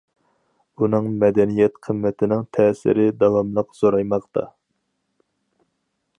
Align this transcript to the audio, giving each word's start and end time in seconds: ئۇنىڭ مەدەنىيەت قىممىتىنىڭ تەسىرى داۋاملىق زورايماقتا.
ئۇنىڭ 0.85 1.09
مەدەنىيەت 1.23 1.77
قىممىتىنىڭ 1.89 2.41
تەسىرى 2.59 3.07
داۋاملىق 3.21 3.79
زورايماقتا. 3.83 4.49